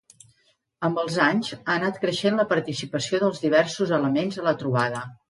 Amb 0.87 1.01
els 1.01 1.17
anys 1.25 1.51
ha 1.57 1.75
anat 1.75 1.99
creixent 2.05 2.39
la 2.43 2.45
participació 2.53 3.21
dels 3.25 3.43
diversos 3.45 3.95
elements 3.99 4.41
a 4.43 4.47
la 4.49 4.55
trobada. 4.65 5.05